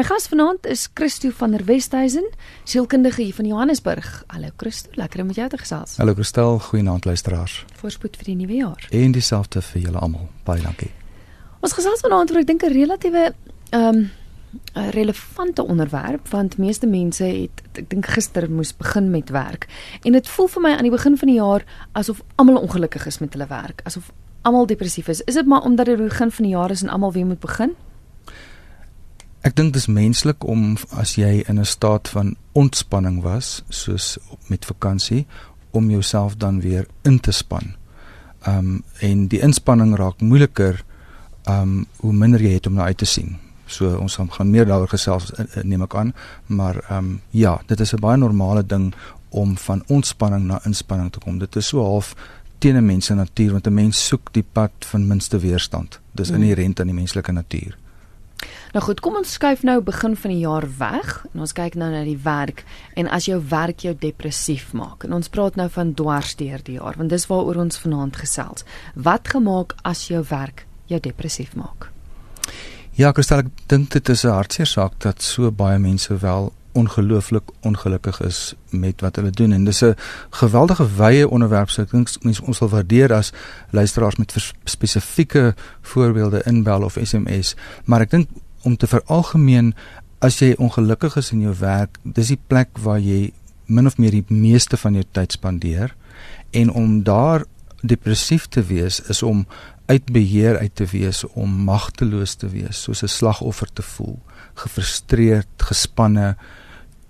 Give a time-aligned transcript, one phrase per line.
[0.00, 2.24] My gas vanaand is Christo van der Westhuizen,
[2.64, 4.24] sielkundige hier van Johannesburg.
[4.26, 5.96] Hallo Christo, lekker om met jou te gesels.
[5.96, 7.64] Hallo Christel, goeienaand luisteraars.
[7.76, 8.86] Voorspoed vir die nuwe jaar.
[8.96, 10.30] En dieselfde vir julle almal.
[10.48, 10.88] Baie dankie.
[11.60, 13.34] Ons gesels vanaand oor ek dink 'n relatiewe
[13.76, 14.00] ehm um,
[14.72, 19.68] 'n relevante onderwerp want meeste mense het ek dink gister moes begin met werk
[20.02, 23.18] en dit voel vir my aan die begin van die jaar asof almal ongelukkig is
[23.18, 24.12] met hulle werk, asof
[24.42, 25.20] almal depressief is.
[25.20, 27.40] Is dit maar omdat dit die begin van die jaar is en almal weer moet
[27.40, 27.76] begin?
[29.40, 34.64] Ek dink dis menslik om as jy in 'n staat van ontspanning was, soos met
[34.64, 35.26] vakansie,
[35.70, 37.74] om jouself dan weer in te span.
[38.46, 40.84] Um en die inspanning raak moeiliker
[41.48, 43.38] um hoe minder jy het om na uit te sien.
[43.66, 46.14] So ons gaan meer daaroor gesels eh, eh, neem ek aan,
[46.46, 48.94] maar um ja, dit is 'n baie normale ding
[49.28, 51.38] om van ontspanning na inspanning te kom.
[51.38, 52.14] Dit is so half
[52.58, 56.00] teen 'n mens se natuur want 'n mens soek die pad van minste weerstand.
[56.12, 56.42] Dis mm.
[56.42, 57.79] inherënt aan die menslike natuur.
[58.70, 61.88] Nou goed, kom ons skuif nou begin van die jaar weg en ons kyk nou
[61.90, 62.62] na die werk
[62.94, 65.02] en as jou werk jou depressief maak.
[65.06, 68.62] En ons praat nou van dwarsteer die jaar want dis waaroor ons vanaand gesels.
[68.94, 71.88] Wat gemaak as jou werk jou depressief maak?
[72.94, 77.42] Ja, Christel, ek dink dit is 'n hartseer saak dat so baie mense wel ongelooflik
[77.62, 79.96] ongelukkig is met wat hulle doen en dis 'n
[80.30, 83.32] geweldige wye onderwerp so ek dink mense ons sal waardeer as
[83.70, 88.28] luisteraars met spesifieke voorbeelde inbel of SMS maar ek dink
[88.62, 89.74] om te veralgemeen
[90.18, 93.32] as jy ongelukkig is in jou werk dis die plek waar jy
[93.66, 95.94] min of meer die meeste van jou tyd spandeer
[96.50, 97.46] en om daar
[97.80, 99.46] depressief te wees is om
[99.86, 104.18] uit beheer uit te wees om magteloos te wees soos 'n slagoffer te voel
[104.54, 106.36] gefrustreerd gespanne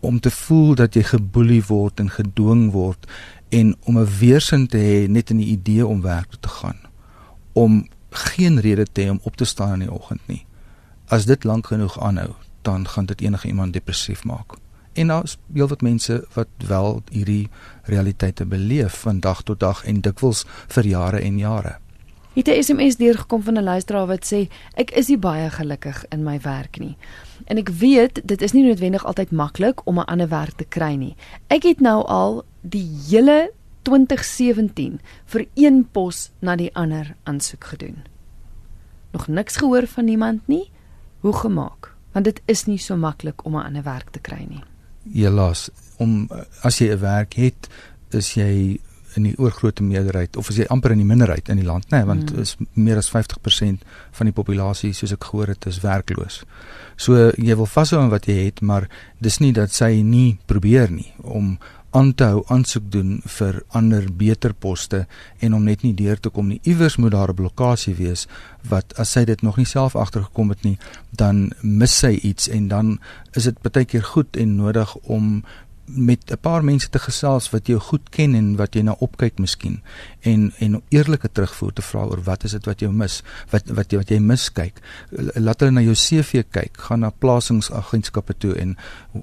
[0.01, 3.07] om te voel dat jy geboelie word en gedwing word
[3.51, 6.79] en om 'n weerstand te hê net in die idee om werk toe te gaan
[7.53, 10.47] om geen rede te hê om op te staan in die oggend nie
[11.11, 12.31] as dit lank genoeg aanhou
[12.63, 14.57] dan gaan dit enige iemand depressief maak
[14.93, 17.49] en daar's heelwat mense wat wel hierdie
[17.85, 21.79] realiteite beleef van dag tot dag en dikwels vir jare en jare
[22.35, 26.23] Het 'n SMS deurgekom van 'n luisteraar wat sê ek is nie baie gelukkig in
[26.23, 26.97] my werk nie.
[27.45, 30.95] En ek weet dit is nie noodwendig altyd maklik om 'n ander werk te kry
[30.95, 31.17] nie.
[31.47, 33.51] Ek het nou al die hele
[33.83, 37.97] 2017 vir een pos na die ander aansoek gedoen.
[39.13, 40.71] Nog niks gehoor van niemand nie.
[41.21, 41.93] Hoe gemaak?
[42.13, 44.63] Want dit is nie so maklik om 'n ander werk te kry nie.
[45.15, 46.29] Helaas, om
[46.63, 47.69] as jy 'n werk het,
[48.11, 48.81] is jy
[49.19, 51.99] in die oorgrootste meerderheid of as jy amper in die minderheid in die land nê
[51.99, 52.45] nee, want mm.
[52.45, 53.83] is meer as 50%
[54.19, 56.43] van die populasie soos ek gehoor het is werkloos.
[57.01, 58.89] So jy wil vashou aan wat jy het maar
[59.19, 61.57] dis nie dat sy nie probeer nie om
[61.91, 65.07] aan te hou aansoek doen vir ander beter poste
[65.39, 66.61] en om net nie deur te kom nie.
[66.63, 68.27] Iewers moet daar 'n blokkade wees
[68.69, 70.79] wat as sy dit nog nie self agtergekom het nie,
[71.11, 72.99] dan mis sy iets en dan
[73.33, 75.45] is dit baie keer goed en nodig om
[75.95, 79.39] met 'n paar mense te gesels wat jou goed ken en wat jy na opkyk
[79.39, 79.83] miskien.
[80.21, 83.93] En en eerlike terugvoer te vra oor wat is dit wat jy mis wat wat
[83.93, 84.81] wat jy miskyk
[85.35, 88.77] laat hulle na jou CV kyk gaan na plasingsagentskappe toe en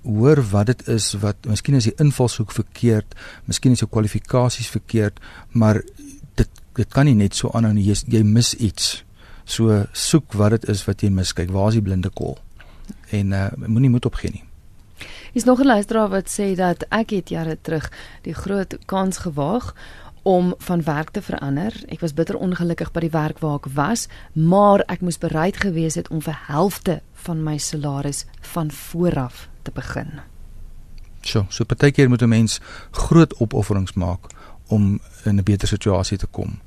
[0.03, 5.19] hoor wat dit is wat miskien is die invalshoek verkeerd miskien is jou kwalifikasies verkeerd
[5.51, 5.81] maar
[6.35, 9.03] dit dit kan nie net so aanhou jy, jy mis iets.
[9.45, 12.37] So soek wat dit is wat jy miskyk waar is die blinde kol
[13.11, 14.46] en uh, moenie moed opgee nie
[15.33, 17.91] Hier's nog 'n luisteraar wat sê dat ek het jare terug
[18.21, 19.73] die groot kans gewaag
[20.23, 21.73] om van werk te verander.
[21.87, 25.95] Ek was bitter ongelukkig by die werk waar ek was, maar ek moes bereid gewees
[25.95, 30.19] het om vir helfte van my salaris van vooraf te begin.
[31.21, 32.59] So, so partykeer moet 'n mens
[32.91, 34.27] groot opofferings maak
[34.67, 36.59] om in 'n beter situasie te kom.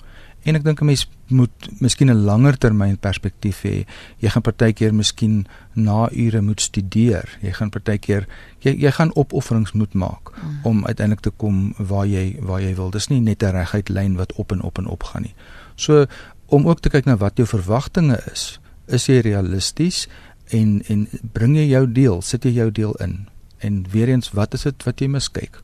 [0.43, 3.85] En ek dink 'n mens moet miskien 'n langer termyn perspektief hê.
[4.19, 7.39] Jy gaan partykeer miskien na ure moet studeer.
[7.41, 8.27] Jy gaan partykeer
[8.59, 10.59] jy jy gaan opofferings moet maak mm.
[10.63, 12.91] om uiteindelik te kom waar jy waar jy wil.
[12.91, 15.35] Dis nie net 'n reguit lyn wat op en op en op gaan nie.
[15.75, 16.07] So
[16.47, 18.61] om ook te kyk na wat jou verwagtinge is.
[18.87, 20.09] Is jy realisties
[20.47, 23.29] en en bring jy jou deel, sit jy jou deel in?
[23.59, 25.63] En weer eens, wat is dit wat jy miskyk?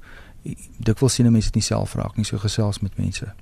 [0.79, 3.33] Dikwels sien mense dit nie self raak nie, so gesels met mense.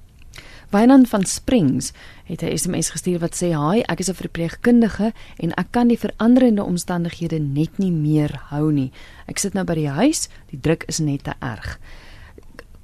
[0.71, 1.93] Wynand van Springs
[2.25, 5.99] het 'n SMS gestuur wat sê: "Haai, ek is 'n verpleegkundige en ek kan die
[5.99, 8.93] veranderende omstandighede net nie meer hou nie.
[9.27, 11.79] Ek sit nou by die huis, die druk is net te erg."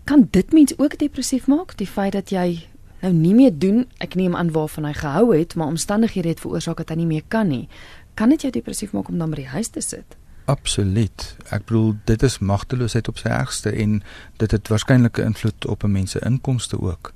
[0.04, 2.66] Kan dit mens ook depressief maak, die feit dat jy
[3.00, 6.76] nou nie meer doen, ek neem aan waarvan hy gehou het, maar omstandighede het veroorsaak
[6.76, 7.68] dat hy nie meer kan nie.
[8.14, 10.16] Kan dit jou depressief maak om dan by die huis te sit?
[10.50, 11.36] Absoluut.
[11.54, 14.02] Ek bedoel dit is magteloosheid op sy ergste en
[14.36, 17.12] dit het waarskynlik 'n invloed op 'n mens se inkomste ook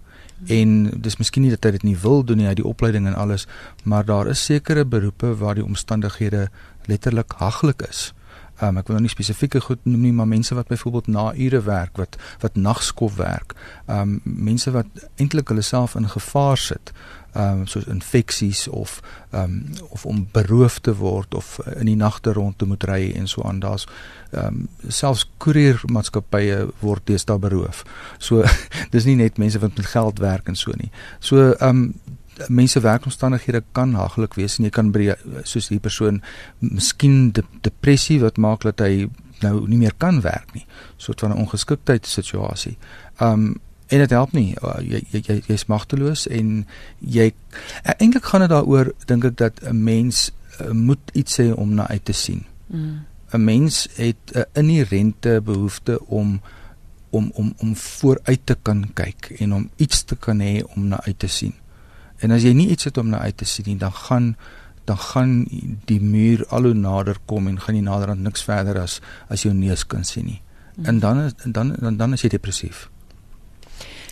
[0.47, 3.07] en dis miskien nie dat hy dit nie wil doen nie, hy het die opleiding
[3.09, 3.47] en alles,
[3.85, 6.49] maar daar is sekere beroepe waar die omstandighede
[6.91, 8.13] letterlik haglik is.
[8.63, 11.61] Um, ek wil nou nie spesifieke goed noem nie, maar mense wat byvoorbeeld na ure
[11.67, 13.57] werk, wat wat nagskof werk,
[13.91, 14.87] um mense wat
[15.19, 16.93] eintlik hulle self in gevaar sit
[17.35, 19.01] ehm um, soos infeksies of
[19.31, 23.13] ehm um, of om beroof te word of in die nagte rond te moet ry
[23.17, 23.59] en so aan.
[23.61, 23.87] Daar's
[24.31, 27.83] ehm um, selfs koeriermaatskappye word deesdae beroof.
[28.19, 28.45] So
[28.95, 30.91] dis nie net mense wat met geld werk en so nie.
[31.19, 31.95] So ehm um,
[32.49, 35.13] mense werkomstandighede kan haglik wees en jy kan by
[35.47, 36.23] soos die persoon
[36.59, 39.07] miskien de, depressie wat maak dat hy
[39.43, 40.67] nou nie meer kan werk nie.
[40.97, 42.77] Soort van 'n ongeskiktheid situasie.
[43.19, 43.55] Ehm um,
[43.87, 46.67] en dit help nie uh, jy jy jy jy's magteloos en
[46.99, 47.33] jy
[47.99, 51.89] eintlik gaan dit daaroor dink ek dat 'n mens uh, moet iets hê om na
[51.89, 52.45] uit te sien.
[52.67, 53.05] Mm.
[53.33, 53.45] 'n.
[53.45, 56.41] Mens het 'n uh, inherente behoefte om
[57.11, 61.01] om om om vooruit te kan kyk en om iets te kan hê om na
[61.07, 61.55] uit te sien.
[62.19, 64.37] En as jy nie iets het om na uit te sien nie, dan gaan
[64.85, 65.47] dan gaan
[65.85, 69.43] die muur al hoe nader kom en gaan jy nader aan niks verder as as
[69.43, 70.43] jou neus kan sien nie.
[70.77, 70.85] Mm.
[70.85, 72.91] En dan dan dan dan is jy depressief.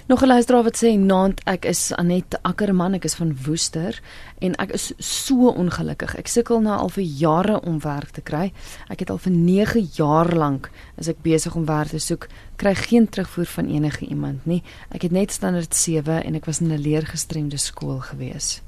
[0.07, 4.01] Nog 'n luisteraar wat sê naand ek is Anet Ackerman, ek is van Woester
[4.39, 6.17] en ek is so ongelukkig.
[6.17, 8.53] Ek sukkel nou al vir jare om werk te kry.
[8.89, 12.75] Ek het al vir 9 jaar lank as ek besig om werk te soek, kry
[12.75, 14.63] geen terugvoer van enige iemand nie.
[14.91, 18.61] Ek het net standaard 7 en ek was in 'n leergestremde skool gewees.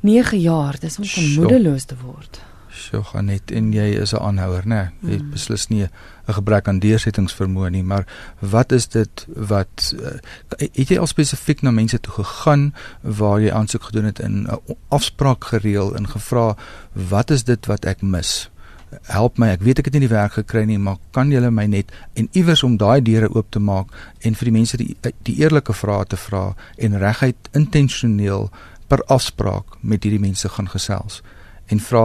[0.00, 2.40] 9 jaar, dis om van moedeloos te word.
[2.72, 4.92] So gaan net en jy is 'n aanhouer, né?
[5.02, 5.30] Jy mm.
[5.30, 5.90] beslis nie 'n
[6.26, 8.06] gebrek aan deursettingsvermoë nie, maar
[8.38, 10.14] wat is dit wat uh,
[10.60, 12.70] het jy al spesifiek na mense toe gegaan
[13.02, 16.56] waar jy aansoek gedoen het in 'n afspraak gereël en gevra
[16.92, 18.50] wat is dit wat ek mis?
[19.02, 21.64] Help my, ek weet ek het nie die werk gekry nie, maar kan julle my
[21.66, 23.88] net en iewers om daai deure oop te maak
[24.20, 28.50] en vir die mense die die eerlike vrae te vra en reguit intentioneel
[28.88, 31.22] per afspraak met hierdie mense gaan gesels
[31.72, 32.04] en vra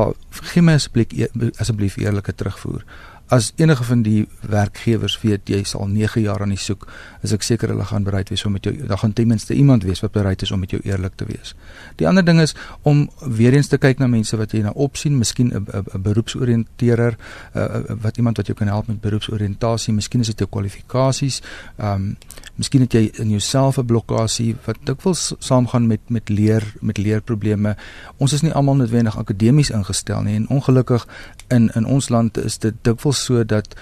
[0.52, 2.86] gee my asseblief e-, asseblief eerlike terugvoer
[3.28, 6.88] as enige van die werkgewers weet jy sal 9 jaar aan die soek,
[7.26, 9.84] is ek seker hulle gaan bereid wees om met jou dan gaan ten minste iemand
[9.84, 11.54] wees wat bereid is om met jou eerlik te wees.
[12.00, 12.56] Die ander ding is
[12.88, 17.18] om weer eens te kyk na mense wat jy na opsien, miskien 'n beroepsoriënteerder,
[17.56, 17.66] uh,
[18.02, 21.42] wat iemand wat jou kan help met beroepsoriëntasie, miskien is dit jou kwalifikasies,
[21.78, 22.16] ehm um,
[22.58, 27.76] miskien het jy in jouself 'n blokkasie wat dikwels saamgaan met met leer met leerprobleme.
[28.18, 31.08] Ons is nie almal noodwendig akademies ingestel nie en ongelukkig
[31.48, 33.76] in in ons land is dit dikwels so dat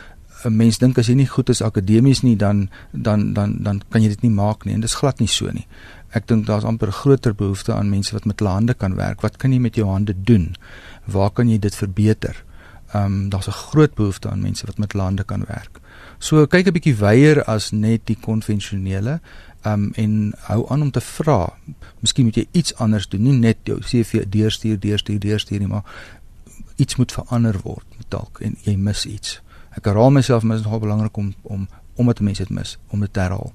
[0.46, 4.02] 'n mens dink as jy nie goed is akademies nie dan dan dan dan kan
[4.02, 5.68] jy dit nie maak nie en dit is glad nie so nie.
[6.10, 9.22] Ek dink daar's amper groter behoefte aan mense wat met hulle hande kan werk.
[9.22, 10.56] Wat kan jy met jou hande doen?
[11.06, 12.44] Waar kan jy dit verbeter?
[12.94, 15.80] Ehm um, daar's 'n groot behoefte aan mense wat met hulle hande kan werk.
[16.26, 19.20] So kyk 'n bietjie wyeer as net die konvensionele
[19.62, 21.54] um, en hou aan om te vra.
[22.02, 25.86] Miskien moet jy iets anders doen, nie net jou CV deurstuur, deurstuur, deurstuur nie, maar
[26.82, 29.38] iets moet verander word dalk en jy mis iets.
[29.78, 33.06] Ek herhaal myself, maar dit is nogal belangrik om om omdat mense dit mis, om
[33.06, 33.54] dit te herhaal.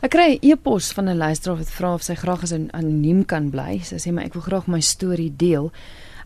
[0.00, 3.50] Ek kry 'n e-pos van 'n luisteraar wat vra of sy graag as anoniem kan
[3.50, 3.80] bly.
[3.82, 5.72] Sy sê maar ek wil graag my storie deel.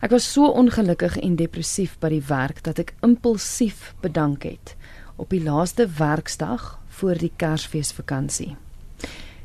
[0.01, 4.75] Ek was so ongelukkig en depressief by die werk dat ek impulsief bedank het
[5.15, 8.55] op die laaste werksdag voor die Kersfeesvakansie.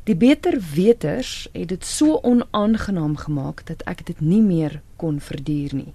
[0.09, 5.75] Die beter weters het dit so onaangenaam gemaak dat ek dit nie meer kon verduur
[5.75, 5.93] nie.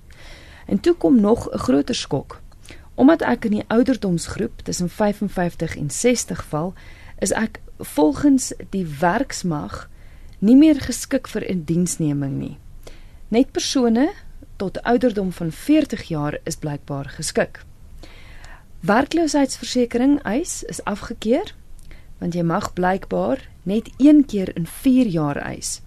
[0.66, 2.42] En toe kom nog 'n groter skok.
[2.96, 6.74] Omdat ek in die ouderdomsgroep tussen 55 en 60 val,
[7.20, 9.90] is ek volgens die werksmag
[10.40, 12.58] nie meer geskik vir 'n diensneming nie.
[13.28, 14.12] Net persone
[14.56, 17.66] tot ouderdom van 40 jaar is blykbaar geskik.
[18.84, 21.54] Werkloosheidsversekering eis is afgekeur
[22.20, 25.80] want jy mag blykbaar net een keer in 4 jaar eis.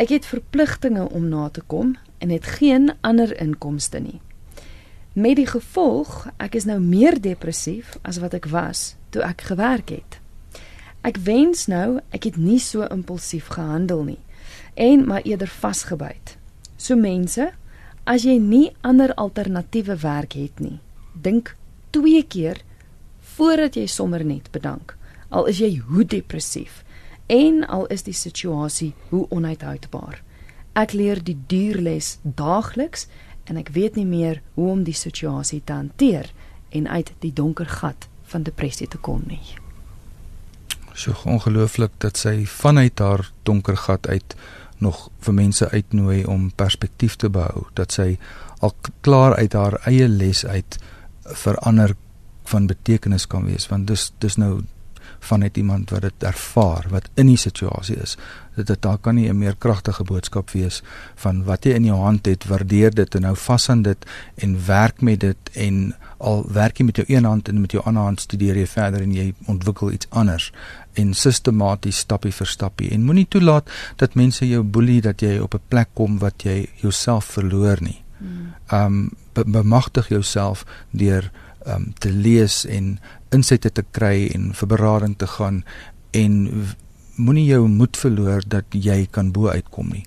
[0.00, 1.92] Ek het verpligtinge om na te kom
[2.24, 4.20] en het geen ander inkomste nie.
[5.12, 9.92] Met die gevolg, ek is nou meer depressief as wat ek was toe ek gewerk
[9.92, 10.20] het.
[11.04, 14.20] Ek wens nou ek het nie so impulsief gehandel nie
[14.72, 16.38] en maar eerder vasgebyt.
[16.80, 17.52] So mense,
[18.08, 20.78] as jy nie ander alternatiewe werk het nie,
[21.12, 21.58] dink
[21.94, 22.62] twee keer
[23.36, 24.96] voordat jy sommer net bedank.
[25.28, 26.82] Al is jy hoe depressief
[27.32, 30.20] en al is die situasie hoe onuithoudbaar.
[30.76, 33.06] Ek leer die duurles daagliks
[33.48, 36.32] en ek weet nie meer hoe om die situasie te hanteer
[36.72, 39.44] en uit die donker gat van depressie te kom nie.
[40.94, 44.36] So ongelooflik dat sy vanuit haar donker gat uit
[44.82, 48.16] nog vir mense uitnooi om perspektief te behou, dat sy
[48.60, 50.78] al klaar uit haar eie les uit
[51.24, 51.94] verander
[52.44, 54.62] van betekenis kan wees want dis dis nou
[55.22, 58.16] van net iemand wat dit ervaar, wat in die situasie is.
[58.56, 60.82] Dit dit daar kan nie 'n meer kragtige boodskap wees
[61.14, 64.66] van wat jy in jou hand het, waardeer dit en hou vas aan dit en
[64.66, 68.02] werk met dit en al werk jy met jou een hand en met jou ander
[68.02, 70.52] hand studeer jy verder en jy ontwikkel iets anders
[70.92, 75.54] en sistematies stappie vir stappie en moenie toelaat dat mense jou boelie dat jy op
[75.54, 78.02] 'n plek kom wat jy jouself verloor nie.
[78.70, 81.30] Ehm um, be bemagtig jouself deur
[81.64, 82.98] ehm um, te lees en
[83.30, 85.64] insette te kry en vir berading te gaan
[86.10, 86.50] en
[87.16, 90.06] moenie jou moed verloor dat jy kan bo uitkom nie.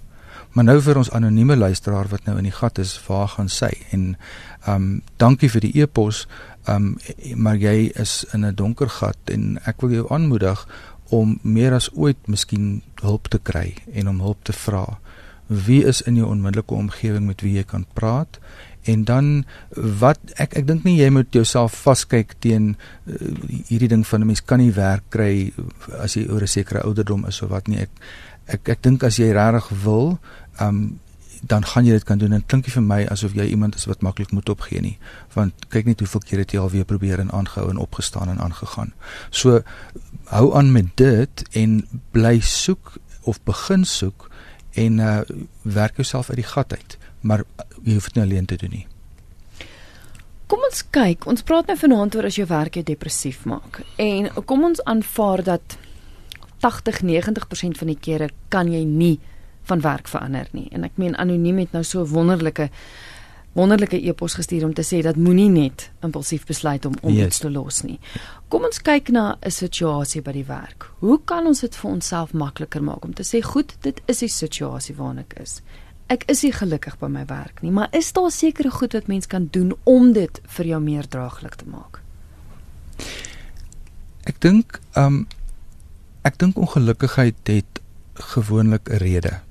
[0.56, 3.72] Maar nou vir ons anonieme luisteraar wat nou in die gat is, waar gaan sy?
[3.92, 4.16] En
[4.66, 6.28] ehm um, dankie vir die e-pos.
[6.66, 6.98] Ehm um,
[7.36, 10.68] maar jy is in 'n donker gat en ek wil jou aanmoedig
[11.10, 15.00] om meer as ooit miskien hulp te kry en om hulp te vra.
[15.48, 18.40] Wie is in jou onmiddellike omgewing met wie jy kan praat?
[18.86, 22.76] En dan wat ek ek dink nie jy moet jouself vaskyk teen
[23.06, 23.16] uh,
[23.70, 25.54] hierdie ding van 'n mens kan nie werk kry
[26.00, 27.80] as jy oor 'n sekere ouderdom is of wat nie.
[27.80, 27.90] Ek
[28.46, 30.20] ek ek dink as jy regtig wil,
[30.62, 31.00] um,
[31.48, 34.02] dan gaan jy dit kan doen en klink vir my asof jy iemand is wat
[34.06, 34.96] maklik moet opgee nie
[35.36, 38.42] want kyk net hoeveel keer het jy al weer probeer en aangehou en opgestaan en
[38.42, 38.94] aangegaan
[39.30, 39.62] so
[40.32, 41.82] hou aan met dit en
[42.16, 42.96] bly soek
[43.30, 44.30] of begin soek
[44.76, 45.22] en uh,
[45.62, 47.46] werk jouself uit die gat uit maar
[47.84, 48.86] jy hoef dit nie alleen te doen nie
[50.46, 53.80] Kom ons kyk, ons praat nou vanaand oor as jou werk jou depressief maak.
[53.98, 55.78] En kom ons aanvaar dat
[56.62, 59.16] 80-90% van die kere kan jy nie
[59.66, 60.68] van werk verander nie.
[60.72, 62.70] En ek meen anoniem het nou so wonderlike
[63.56, 67.26] wonderlike e-pos gestuur om te sê dat moenie net impulsief besluit om om yes.
[67.26, 67.98] iets te los nie.
[68.50, 70.92] Kom ons kyk na 'n situasie by die werk.
[71.00, 74.30] Hoe kan ons dit vir onsself makliker maak om te sê goed, dit is die
[74.30, 75.62] situasie waarin ek is.
[76.08, 79.28] Ek is nie gelukkig by my werk nie, maar is daar sekere goed wat mens
[79.28, 82.02] kan doen om dit vir jou meer draaglik te maak?
[84.26, 85.28] Ek dink um
[86.24, 87.82] ek dink ongelukkigheid het
[88.14, 89.42] gewoonlik 'n rede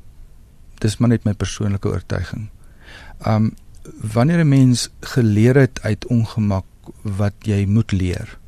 [0.85, 2.49] dis maar net my persoonlike oortuiging.
[3.27, 3.53] Um
[4.15, 6.65] wanneer 'n mens geleer het uit ongemak
[7.03, 8.39] wat jy moet leer,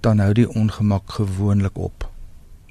[0.00, 2.06] dan hou die ongemak gewoonlik op.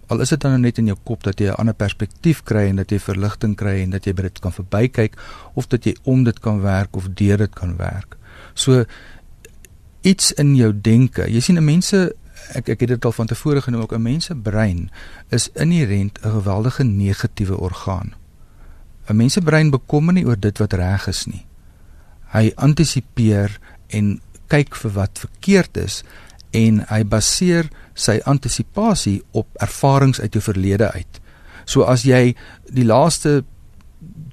[0.07, 2.75] Al is dit dan net in jou kop dat jy 'n ander perspektief kry en
[2.75, 5.17] dat jy verligting kry en dat jy dit kan verbykyk
[5.53, 8.17] of dat jy om dit kan werk of deur dit kan werk.
[8.53, 8.86] So
[10.01, 11.27] iets in jou denke.
[11.31, 12.15] Jy sien 'n mense
[12.53, 14.89] ek ek het dit al van tevore genoem ook 'n mens se brein
[15.29, 18.13] is inherënt 'n geweldige negatiewe orgaan.
[19.10, 21.46] 'n Mens se brein bekommer nie oor dit wat reg is nie.
[22.31, 26.03] Hy antisipeer en kyk vir wat verkeerd is
[26.58, 31.22] en hy baseer sy antisipasie op ervarings uit jou verlede uit.
[31.66, 32.34] So as jy
[32.74, 33.44] die laaste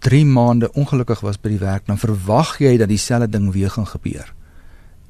[0.04, 3.88] 3 maande ongelukkig was by die werk, dan verwag jy dat dieselfde ding weer gaan
[3.88, 4.28] gebeur.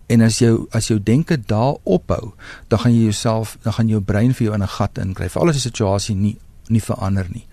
[0.06, 2.34] En as jou as jou denke daar ophou,
[2.68, 5.28] dan gaan jy jouself, dan gaan jou brein vir jou in 'n gat inkry.
[5.28, 7.46] Veral as die situasie nie nie verander nie.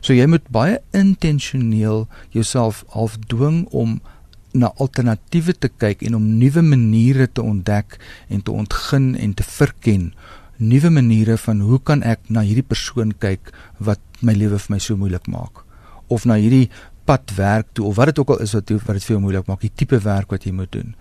[0.00, 4.00] So jy moet baie intentioneel jouself half dwing om
[4.54, 9.46] na alternatiewe te kyk en om nuwe maniere te ontdek en te ontgin en te
[9.46, 10.12] verken
[10.56, 14.80] nuwe maniere van hoe kan ek na hierdie persoon kyk wat my lewe vir my
[14.82, 15.64] so moeilik maak
[16.08, 16.68] of na hierdie
[17.04, 19.48] pad werk toe of wat dit ook al is wat wat dit vir jou moeilik
[19.48, 20.94] maak die tipe werk wat jy moet doen.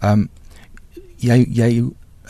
[0.00, 0.28] Um
[1.20, 1.70] jy jy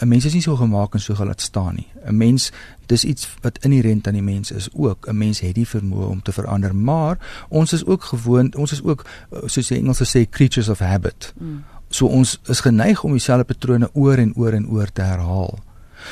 [0.00, 1.86] 'n mens is nie so gemaak en so gelaat staan nie.
[2.06, 2.52] 'n Mens
[2.86, 5.06] dis iets wat inherënt aan die mens is ook.
[5.08, 8.82] 'n Mens het die vermoë om te verander, maar ons is ook gewoond, ons is
[8.82, 9.06] ook
[9.44, 11.32] soos die Engelse sê creatures of habit.
[11.38, 11.64] Mm.
[11.88, 15.58] So ons is geneig om dieselfde patrone oor en oor en oor te herhaal.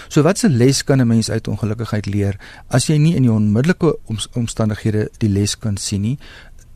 [0.09, 3.99] So watse les kan 'n mens uit ongelukkigheid leer as jy nie in jou onmiddellike
[4.33, 6.19] omstandighede die les kan sien nie?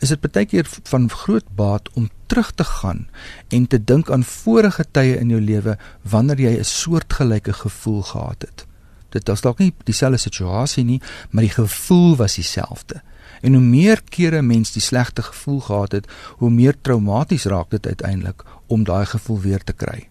[0.02, 3.06] Is dit baie keer van groot baat om terug te gaan
[3.54, 8.42] en te dink aan vorige tye in jou lewe wanneer jy 'n soortgelyke gevoel gehad
[8.42, 8.66] het.
[9.12, 13.02] Dit was dalk nie dieselfde situasie nie, maar die gevoel was dieselfde.
[13.42, 16.06] En hoe meer kere 'n mens die slegte gevoel gehad het,
[16.36, 20.08] hoe meer traumaties raak dit uiteindelik om daai gevoel weer te kry.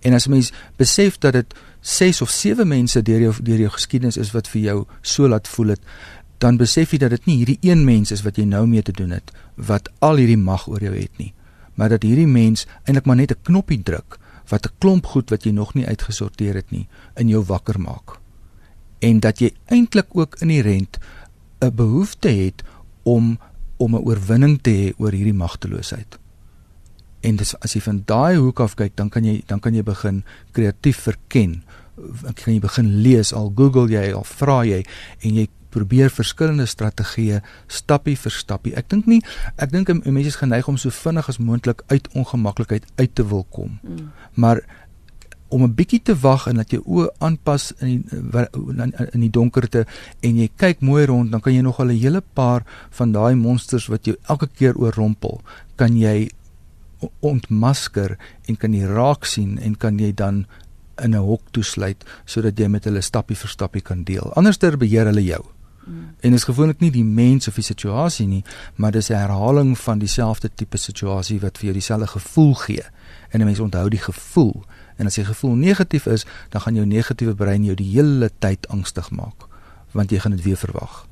[0.00, 4.16] En as mens besef dat dit 6 of 7 mense deur jou deur jou geskiedenis
[4.16, 5.80] is wat vir jou so laat voel het,
[6.42, 8.92] dan besef jy dat dit nie hierdie een mens is wat jy nou mee te
[8.92, 9.30] doen het
[9.70, 11.30] wat al hierdie mag oor jou het nie,
[11.78, 14.18] maar dat hierdie mens eintlik maar net 'n knoppie druk
[14.50, 18.18] wat 'n klomp goed wat jy nog nie uitgesorteer het nie in jou wakker maak.
[19.00, 20.98] En dat jy eintlik ook inherënt
[21.60, 22.62] 'n behoefte het
[23.02, 23.38] om
[23.76, 26.18] om 'n oorwinning te hê oor hierdie magteloosheid.
[27.20, 29.82] En dis as jy van daai hoek af kyk, dan kan jy dan kan jy
[29.82, 31.62] begin kreatief verken.
[32.34, 34.84] Kan jy begin lees al Google jy al vra jy
[35.20, 38.74] en jy probeer verskillende strategieë stappie vir stappie.
[38.76, 39.22] Ek dink nie
[39.56, 43.46] ek dink mense is geneig om so vinnig as moontlik uit ongemaklikheid uit te wil
[43.50, 43.78] kom.
[43.82, 44.10] Mm.
[44.34, 44.62] Maar
[45.52, 49.86] om 'n bietjie te wag en dat jy oë aanpas in die in die donkerte
[50.20, 53.34] en jy kyk mooi rond, dan kan jy nog al 'n hele paar van daai
[53.34, 55.40] monsters wat jou elke keer oorrompel,
[55.76, 56.30] kan jy
[57.20, 60.46] ontmasker en kan jy raak sien en kan jy dan
[61.02, 64.32] in 'n hok toesluit sodat jy met hulle stappie vir stappie kan deel.
[64.34, 65.44] Anderster beheer hulle jou.
[65.84, 66.14] Mm.
[66.20, 69.98] En is gewoonlik nie die mens of die situasie nie, maar dis 'n herhaling van
[69.98, 72.82] dieselfde tipe situasie wat vir jou dieselfde gevoel gee.
[73.30, 74.64] En 'n mens onthou die gevoel.
[74.96, 78.68] En as jy gevoel negatief is, dan gaan jou negatiewe brein jou die hele tyd
[78.68, 79.46] angstig maak,
[79.92, 81.06] want jy gaan dit weer verwag.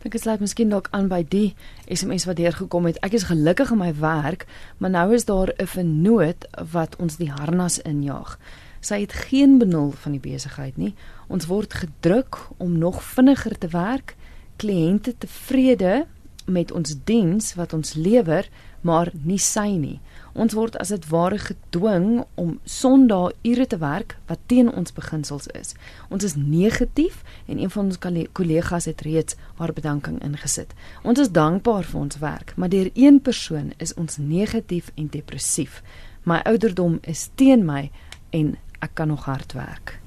[0.00, 1.54] Ek het slegs miskien dalk aan by die
[1.92, 2.96] SMS wat deur gekom het.
[3.04, 4.46] Ek is gelukkig in my werk,
[4.78, 8.38] maar nou is daar 'n vernoot wat ons die harnas injaag.
[8.80, 10.94] Sy het geen benul van die besigheid nie.
[11.28, 14.16] Ons word gedruk om nog vinniger te werk,
[14.56, 16.06] kliënte tevrede
[16.50, 18.48] met ons diens wat ons lewer,
[18.80, 19.98] maar nie sy nie.
[20.32, 25.50] Ons word as dit ware gedwing om Sondae ure te werk wat teen ons beginsels
[25.58, 25.74] is.
[26.08, 28.00] Ons is negatief en een van ons
[28.32, 30.72] kollegas het reeds haar bedanking ingesit.
[31.04, 35.82] Ons is dankbaar vir ons werk, maar deur een persoon is ons negatief en depressief.
[36.24, 37.90] My ouderdom is teen my
[38.30, 39.98] en ek kan nog hard werk.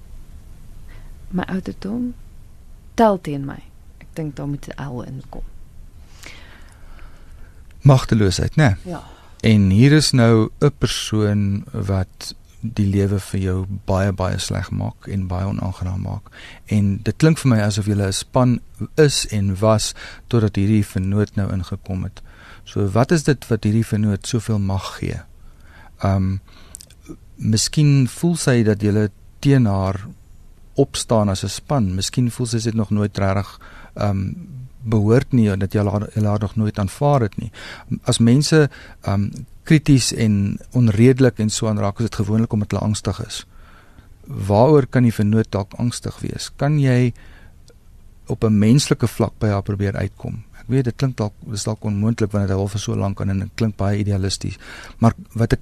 [1.29, 2.13] My ouderdom
[2.93, 3.59] tel teen my.
[3.97, 5.45] Ek dink daar moet 'n L inkom.
[7.81, 8.63] Magteloosheid, né?
[8.63, 8.93] Nee?
[8.93, 9.03] Ja.
[9.41, 15.07] En hier is nou 'n persoon wat die lewe vir jou baie baie sleg maak
[15.11, 16.29] en baie onaangenaam maak.
[16.71, 18.59] En dit klink vir my asof jy 'n span
[18.95, 19.93] is en was
[20.27, 22.21] totdat hierdie vernoot nou ingekom het.
[22.63, 25.19] So wat is dit wat hierdie vernoot soveel mag gee?
[26.03, 26.39] Um
[27.35, 29.09] miskien voel sy dat jy
[29.43, 29.99] teen haar
[30.79, 31.95] opstaan as 'n span.
[31.95, 33.59] Miskien voel sy dit nog nooit reg
[33.95, 34.35] um
[34.83, 37.51] behoort nie en dat jy haar, haar nog nooit aanvaar het nie.
[38.03, 38.69] As mense
[39.07, 39.31] um
[39.63, 43.45] krities en onredelik en so aanraak, is dit gewoonlik omdat hulle angstig is.
[44.27, 46.51] Waaroor kan jy vernoot dalk angstig wees?
[46.55, 47.13] Kan jy
[48.27, 50.43] op 'n menslike vlak by haar probeer uitkom?
[50.59, 53.29] Ek weet dit klink dalk is dalk onmoontlik wanneer dit al vir so lank aan
[53.29, 54.57] en dit klink baie idealisties.
[54.97, 55.59] Maar wat ek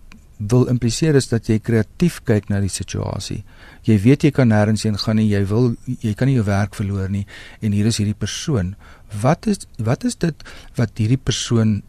[0.50, 3.44] wil impliseer is dat jy kreatief kyk na die situasie.
[3.86, 6.76] Jy weet jy kan nêrens heen gaan nie, jy wil jy kan nie jou werk
[6.78, 7.26] verloor nie
[7.62, 8.76] en hier is hierdie persoon.
[9.22, 10.46] Wat is wat is dit
[10.80, 11.82] wat hierdie persoon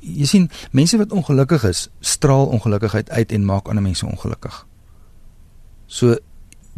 [0.00, 4.62] jy sien mense wat ongelukkig is, straal ongelukkigheid uit en maak ander mense ongelukkig.
[5.86, 6.16] So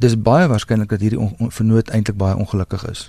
[0.01, 3.09] dis baie waarskynlik dat hierdie vernoot eintlik baie ongelukkig is.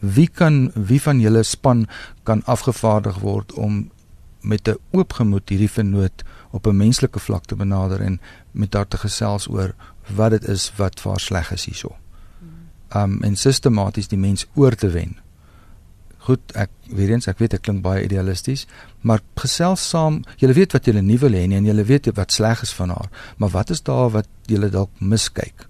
[0.00, 1.86] Wie kan wie van julle span
[2.24, 3.90] kan afgevaardig word om
[4.40, 8.88] met 'n oop gemoed hierdie vernoot op 'n menslike vlak te benader en met haar
[8.88, 9.74] te gesels oor
[10.14, 11.96] wat dit is wat vir haar sleg is hierso.
[12.94, 15.16] Um en sistematies die mens oor te wen.
[16.18, 18.66] Goed, ek weer eens, ek weet dit klink baie idealisties,
[19.00, 22.32] maar gesels saam, jy weet wat jy nie wil hê nie en jy weet wat
[22.32, 25.68] sleg is van haar, maar wat is daar wat jy dalk miskyk?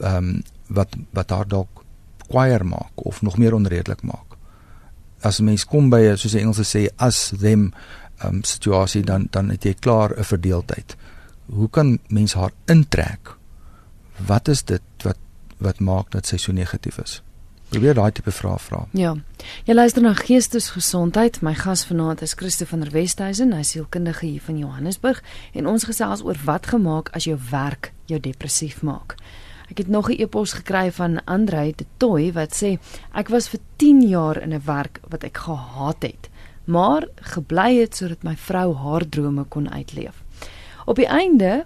[0.00, 1.84] Um wat wat haar dalk
[2.28, 4.28] kwaier maak of nog meer onredelik maak?
[5.20, 7.72] as 'n mens kom by soos die Engelse sê as them
[8.24, 10.96] um, situasie dan dan het jy klaar 'n verdeeldheid.
[11.46, 13.36] Hoe kan mens haar intrek?
[14.26, 15.18] Wat is dit wat
[15.58, 17.22] wat maak dat sy so negatief is?
[17.68, 18.86] Probeer daai tipe vrae vra.
[18.96, 19.10] Ja.
[19.68, 21.42] Jy luister na Geestesgesondheid.
[21.44, 25.20] My gas vanaand is Christo van der Westhuizen, hy is sielkundige hier van Johannesburg
[25.52, 29.18] en ons gesels oor wat gemaak as jou werk jou depressief maak.
[29.68, 32.78] Ek het nog 'n e-pos gekry van Andrei de Toy wat sê
[33.12, 36.30] ek was vir 10 jaar in 'n werk wat ek gehaat het,
[36.68, 40.22] maar gebly het sodat my vrou haar drome kon uitleef.
[40.84, 41.64] Op die einde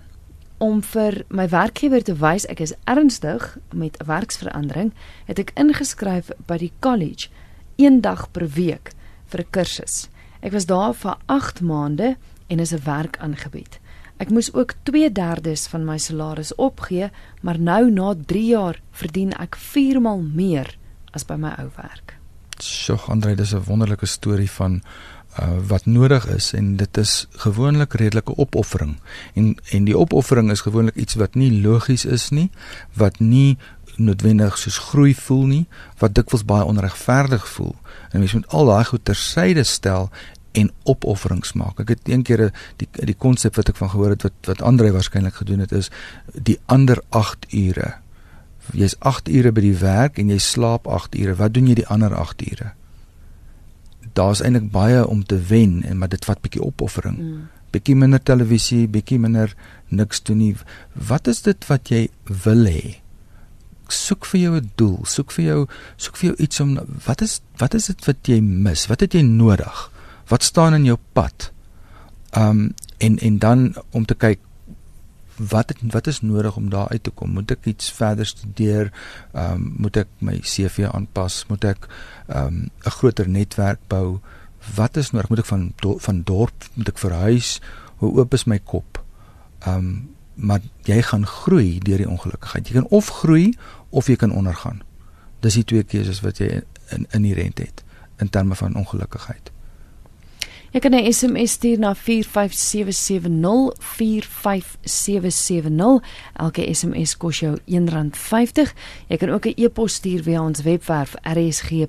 [0.63, 4.93] om vir my werkgewer te wys ek is ernstig met 'n werksverandering,
[5.27, 7.29] het ek ingeskryf by die college
[7.77, 8.93] een dag per week
[9.27, 10.09] vir 'n kursus.
[10.41, 13.81] Ek was daar vir 8 maande en is 'n werk aangebied.
[14.17, 17.11] Ek moes ook 2/3 van my salaris opgee,
[17.41, 20.77] maar nou na 3 jaar verdien ek 4 maal meer
[21.11, 22.22] as by my ou werk.
[22.63, 24.83] Sjoe, Andre, dis 'n wonderlike storie van
[25.41, 28.97] uh, wat nodig is en dit is gewoonlik redelike opoffering.
[29.35, 32.51] En en die opoffering is gewoonlik iets wat nie logies is nie,
[32.93, 33.59] wat nie
[33.97, 35.65] noodwendig soos groei voel nie,
[35.99, 37.75] wat dikwels baie onregverdig voel.
[38.11, 40.11] En mens moet al daai goed tersyde stel
[40.53, 41.81] en opofferings maak.
[41.81, 44.93] Ek het een keer die die konsep wat ek van gehoor het wat wat Andre
[44.93, 45.91] waarskynlik gedoen het is
[46.33, 48.02] die ander 8 ure.
[48.73, 51.37] Jy's 8 ure by die werk en jy slaap 8 ure.
[51.37, 52.73] Wat doen jy die ander 8 ure?
[54.17, 57.19] Daar's eintlik baie om te wen en maar dit vat bietjie opoffering.
[57.19, 57.45] Mm.
[57.73, 59.55] Bietjie minder televisie, bietjie minder
[59.89, 60.53] niks doen nie.
[60.93, 62.07] Wat is dit wat jy
[62.45, 62.99] wil hê?
[63.93, 67.41] Soek vir jou 'n doel, soek vir jou soek vir jou iets om wat is
[67.59, 68.87] wat is dit wat jy mis?
[68.87, 69.91] Wat het jy nodig?
[70.29, 71.53] Wat staan in jou pad?
[72.37, 74.39] Um en en dan om te kyk
[75.37, 77.31] wat het, wat is nodig om daar uit te kom?
[77.31, 78.93] Moet ek iets verder studeer?
[79.33, 81.45] Ehm um, moet ek my CV aanpas?
[81.49, 81.89] Moet ek
[82.27, 84.21] ehm um, 'n groter netwerk bou?
[84.75, 85.29] Wat is nodig?
[85.29, 87.61] Moet ek van do, van dorp moet ek verhuis?
[87.97, 89.05] Hoe oop is my kop?
[89.61, 92.69] Ehm um, maar jy gaan groei deur die ongelukkigheid.
[92.69, 93.53] Jy kan of groei
[93.91, 94.83] of jy kan ondergaan.
[95.41, 97.85] Dis die twee keuses wat jy in inherent het
[98.19, 99.51] in terme van ongelukkigheid.
[100.73, 106.03] Jy kan 'n SMS stuur na 45770 45770.
[106.33, 108.73] Elke SMS kos jou R1.50.
[109.09, 111.83] Jy kan ook 'n e-pos stuur via ons webwerf rsg.co.za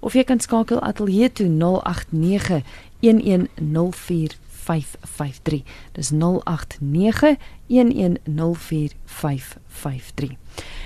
[0.00, 2.62] of jy kan skakel ateljee toe 089
[3.00, 5.62] 1104 553.
[5.92, 10.36] Dis 089 1104553.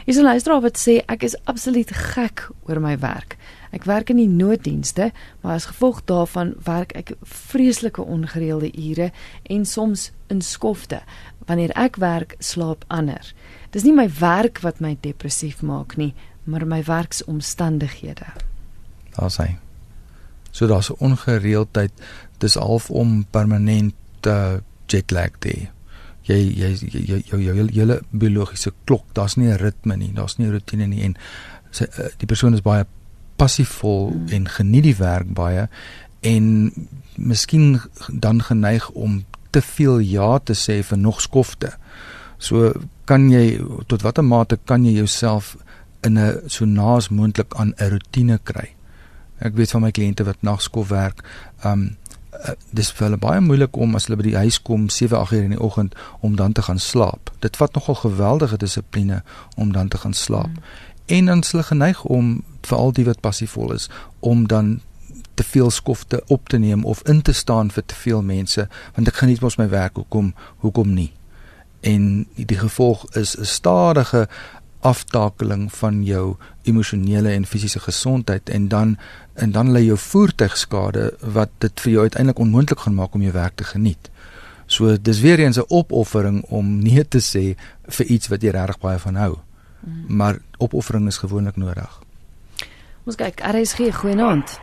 [0.04, 3.36] Is 'n luisteraar wat sê ek is absoluut gek oor my werk.
[3.70, 9.10] Ek werk in die nooddienste, maar as gevolg daarvan werk ek vreeslike ongereelde ure
[9.42, 11.00] en soms in skofte.
[11.46, 13.34] Wanneer ek werk, slaap ander.
[13.70, 18.26] Dis nie my werk wat my depressief maak nie, maar my werksomstandighede.
[19.16, 19.58] Daar's hy.
[20.50, 21.92] So daar's 'n ongereeldheid,
[22.38, 23.94] dis half om permanent
[24.26, 25.70] uh, jet lag te hê
[26.30, 30.46] jy jy jy jou jou hele biologiese klok, daar's nie 'n ritme nie, daar's nie
[30.46, 31.16] 'n rotine nie en
[31.70, 32.84] sy, uh, die persoon is baie
[33.40, 34.28] passiefvol hmm.
[34.36, 35.66] en geniet die werk baie
[36.26, 36.46] en
[37.16, 41.72] miskien dan geneig om te veel ja te sê vir nog skofte.
[42.38, 42.72] So
[43.10, 45.56] kan jy tot watter mate kan jy jouself
[46.06, 48.68] in 'n so naas moontlik aan 'n rotine kry?
[49.40, 51.24] Ek weet van my kliënte wat nagskof werk,
[51.64, 51.96] um
[52.32, 55.32] uh, dis vir hulle baie moeilik om as hulle by die huis kom 7, 8
[55.32, 57.30] uur in die oggend om dan te gaan slaap.
[57.38, 59.22] Dit vat nogal geweldige dissipline
[59.56, 60.48] om dan te gaan slaap.
[60.48, 60.62] Mm.
[61.06, 63.88] En dan is hulle geneig om veral die wat passievol is
[64.20, 64.80] om dan
[65.34, 69.08] te veel skofte op te neem of in te staan vir te veel mense want
[69.08, 71.12] ek geniet mos my werk hoekom hoekom nie
[71.80, 74.28] en die gevolg is 'n stadige
[74.80, 78.96] aftakeling van jou emosionele en fisiese gesondheid en dan
[79.34, 83.32] en dan lê jou voertuigskade wat dit vir jou uiteindelik onmoontlik gaan maak om jou
[83.32, 84.10] werk te geniet.
[84.66, 87.56] So dis weer eens 'n opoffering om nee te sê
[87.88, 89.38] vir iets wat jy regtig baie van hou.
[89.80, 90.16] Mm.
[90.16, 92.00] Maar opoffering is gewoonlik nodig.
[93.08, 94.60] Ons kyk, RSG goeienaand.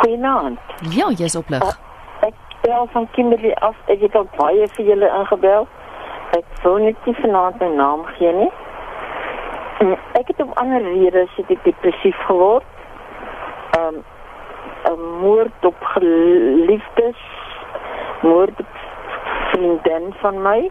[0.00, 0.60] Goeienaand.
[0.96, 1.60] Ja, jy's oplig.
[1.60, 3.76] Uh, ek bel van Kimberley af.
[3.92, 5.68] Ek het al baie vir julle ingebel.
[6.38, 8.48] Ek wou net nie vanaand my naam gee nie.
[9.82, 12.64] Mm, ek het op ander redes het ek depressief geword.
[13.76, 14.02] Ehm um,
[14.88, 17.20] 'n moord op geliefdes,
[18.22, 18.74] moord op
[19.52, 20.70] vriendin van my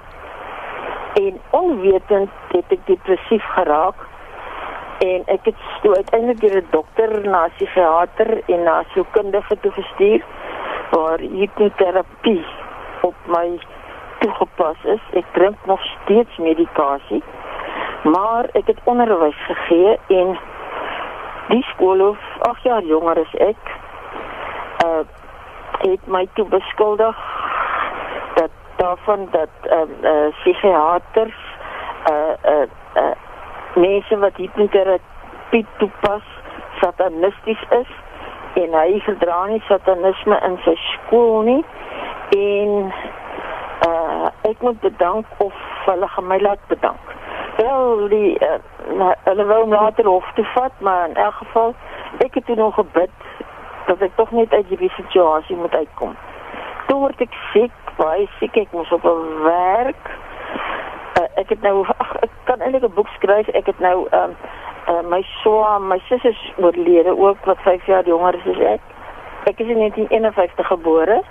[1.21, 4.07] en onwetend het ek depressief geraak
[4.99, 9.59] en ek het toe uiteindelik deur 'n dokter na 'n psigiater en na 'n sielkundige
[9.59, 10.21] toe gestuur
[10.91, 12.45] waar hipnoterapie
[13.01, 13.59] op my
[14.19, 15.03] toegepas is.
[15.13, 17.23] Ek drink nog steeds medikasie
[18.03, 20.37] maar ek het onderwys gegee en
[21.47, 23.71] die skoolhoof 8 jaar jonger as ek
[24.85, 25.05] uh
[25.77, 27.17] het my toe beskuldig
[28.35, 31.37] dat daarvan dat ehm uh, uh, psigiaters
[32.11, 33.26] uh uh, uh
[33.77, 36.25] mense wat hipnoterapie toepas
[36.81, 37.91] satanisties is
[38.63, 41.61] en hy verdra nie satanisme in sy skool nie
[42.37, 42.91] en
[43.87, 45.53] uh ek moet bedank of
[45.85, 47.07] hulle gaan my laat bedank
[47.57, 48.59] wel die uh,
[49.23, 51.75] hulle wou hom later hof toe vat, maar in elk geval
[52.25, 53.09] ek het toe nog gebid
[53.87, 56.15] dat ek tog net uit hierdie situasie moet uitkom.
[56.87, 60.11] Toe word ek siek, baie siek, ek moes op 'n werk.
[61.37, 63.47] Ek het nou ach, ek kan eintlik 'n boek skryf.
[63.47, 64.35] Ek het nou um,
[64.89, 68.81] uh, my swa, my sussie is oorlede ook wat 5 jaar jonger is as ek.
[69.43, 71.21] Ek is in 1951 gebore.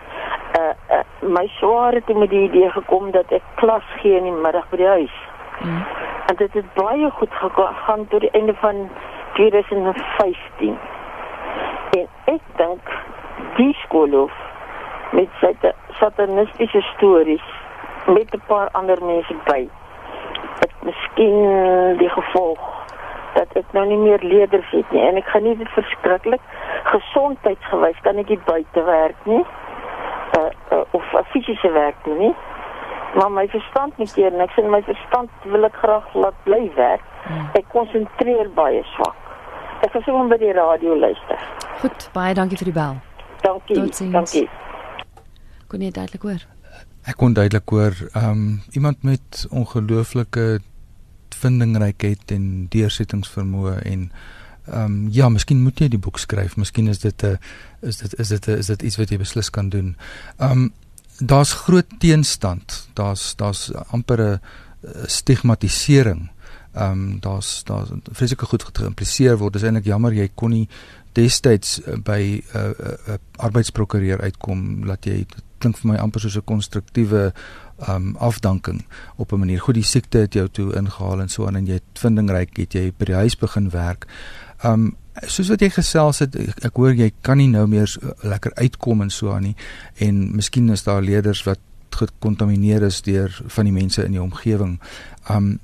[0.59, 4.38] Uh, uh, my swaar het met die idee gekom dat ek klas gee in die
[4.47, 5.16] middag by die huis.
[5.61, 5.83] Mm.
[6.27, 8.88] En dit het baie goed gegaan tot die einde van
[9.35, 10.79] 2015.
[11.90, 12.95] En ek dink
[13.57, 14.33] die skoolhof
[15.11, 15.53] met sy
[15.99, 17.47] satanistiese stories
[18.07, 19.69] met 'n paar ander mense by.
[20.61, 22.64] Dit miskien die gevolg
[23.37, 26.42] dat ek nou nie meer leerders het nie en ek geniet dit verskriklik.
[26.88, 29.45] Gesondheidsgewys kan ek nie buite werk nie.
[30.37, 32.35] Uh, uh, of fisiese werk doen nie
[33.16, 37.05] maar my verstand nie keer niks en my verstand wil ek graag laat bly werk.
[37.27, 37.47] Hmm.
[37.59, 39.33] Ek konsentreer baie swak.
[39.85, 41.47] Ek gaan sommer by die radio luister.
[41.81, 43.01] Goed, baie dankie vir die bel.
[43.47, 43.81] Dankie.
[44.12, 44.47] Dankie.
[45.71, 46.47] Kon jy duidelik hoor?
[47.07, 50.61] Ek kon duidelik hoor, ehm um, iemand met ongelooflike
[51.37, 54.09] vindingrykheid en deursettingsvermoë en
[54.66, 56.57] ehm um, ja, miskien moet jy die boek skryf.
[56.59, 57.38] Miskien is dit 'n
[57.81, 59.97] is dit is dit a, is dit iets wat jy beslis kan doen.
[60.38, 60.73] Ehm um,
[61.19, 62.88] daar's groot teenstand.
[62.95, 64.40] Daar's daar's amper 'n
[65.07, 66.31] stigmatisering.
[66.75, 69.53] Ehm um, daar's daar's vreeslike goed geïmpliseer word.
[69.53, 70.69] Dis eintlik jammer jy kon nie
[71.12, 75.27] destyds uh, by 'n uh, uh, uh, arbeidsprokureur uitkom dat jy
[75.59, 77.33] klink vir my amper soos 'n konstruktiewe
[77.88, 78.85] um afdanking
[79.16, 79.61] op 'n manier.
[79.61, 82.73] Goed, die siekte het jou toe ingehaal en so aan en jy het vindingryk het
[82.73, 84.07] jy by die huis begin werk.
[84.64, 88.01] Um soos wat jy gesels het, ek, ek hoor jy kan nie nou meer so
[88.23, 89.57] lekker uitkom en so aan nie
[89.99, 91.59] en miskien is daar leerders wat
[91.90, 94.81] gekontamineer is deur van die mense in jou omgewing.
[95.31, 95.59] Um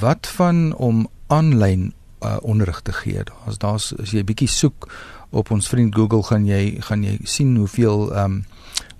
[0.00, 3.22] wat van om aanlyn uh, onderrig te gee?
[3.24, 4.88] Daar's daar's as jy bietjie soek
[5.30, 8.44] op ons vriend Google gaan jy gaan jy sien hoeveel um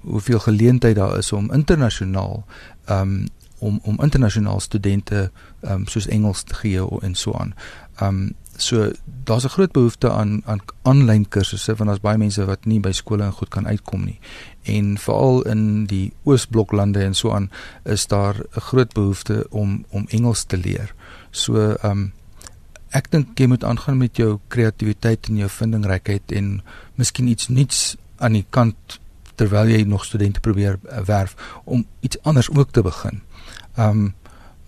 [0.00, 2.44] hoeveel geleentheid daar is om internasionaal
[2.90, 7.54] um om om internasionaal studente um soos Engels te gee en so aan.
[8.02, 8.90] Um so
[9.24, 12.92] daar's 'n groot behoefte aan aan aanlyn kursusse want daar's baie mense wat nie by
[12.92, 14.18] skole en goed kan uitkom nie.
[14.62, 17.50] En veral in die Oosbloklande en so aan
[17.84, 20.94] is daar 'n groot behoefte om om Engels te leer.
[21.30, 22.12] So um
[22.90, 26.62] ek dink jy moet aangaan met jou kreatiwiteit en jou vindingrykheid en
[26.94, 29.00] miskien iets nuuts aan die kant
[29.40, 33.22] terwyl jy nog studente probeer uh, werf om iets anders ook te begin.
[33.79, 34.11] Um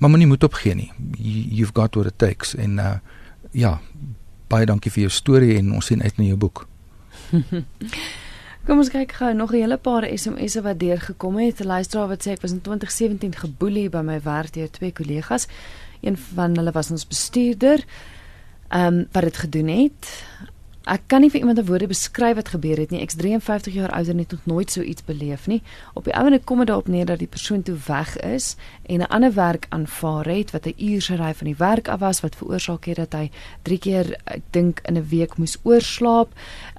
[0.03, 0.91] maar moenie moed opgee nie.
[1.55, 2.97] You've got what it takes en uh
[3.53, 3.77] ja,
[4.49, 6.65] baie dankie vir jou storie en ons sien uit na jou boek.
[8.67, 11.61] Kom ons kyk gou nog 'n hele paar SMS'e wat deurgekom het.
[11.61, 15.47] 'n Luisteraar wat sê ek was in 2017 geboelie by my werk deur twee kollegas.
[16.01, 17.85] Een van hulle was ons bestuurder.
[18.69, 20.25] Ehm um, wat dit gedoen het.
[20.91, 23.01] Ek kan nie vir iemand 'n woorde beskryf wat gebeur het nie.
[23.01, 25.63] Ek's 53 jaar ouer en het nog nooit so iets beleef nie.
[25.95, 29.07] Op die ouene kom dit daarop neer dat die persoon toe weg is en 'n
[29.07, 32.37] ander werk aanvaar het wat 'n uur se ry van die werk af was wat
[32.37, 33.31] veroorsaak het dat hy
[33.63, 36.29] 3 keer ek dink in 'n week moes oorslaap.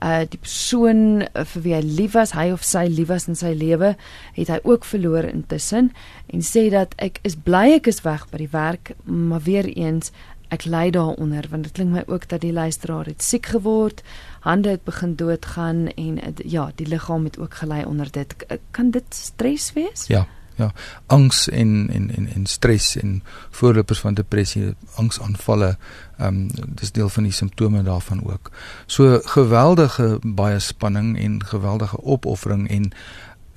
[0.01, 3.35] Uh die persoon uh, vir wie hy lief was, hy of sy lief was in
[3.35, 3.95] sy lewe,
[4.33, 5.91] het hy ook verloor intussen
[6.27, 10.11] en sê dat ek is bly ek is weg by die werk, maar weer eens
[10.53, 14.03] ek ly daaronder want dit klink my ook dat die luisteraar het siek geword,
[14.45, 18.35] hande het begin doodgaan en ja, die liggaam het ook gelei onder dit.
[18.71, 20.07] Kan dit stres wees?
[20.07, 20.27] Ja.
[20.55, 20.71] Ja,
[21.09, 25.77] angs en en en en stres en voorlopers van depressie, angsaanvalle,
[26.17, 28.51] ehm um, dis deel van die simptome daarvan ook.
[28.85, 32.93] So geweldige baie spanning en geweldige opoffering en 'n